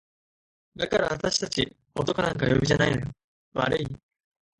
[0.77, 3.11] 「だからあたし達男なんかお呼びじゃないのよ
[3.53, 3.85] 悪い？」